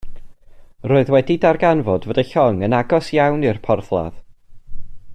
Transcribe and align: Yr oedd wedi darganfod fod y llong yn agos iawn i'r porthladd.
Yr 0.87 0.93
oedd 0.95 1.11
wedi 1.15 1.35
darganfod 1.43 2.07
fod 2.11 2.21
y 2.23 2.25
llong 2.31 2.65
yn 2.69 2.77
agos 2.79 3.13
iawn 3.19 3.49
i'r 3.51 3.63
porthladd. 3.69 4.21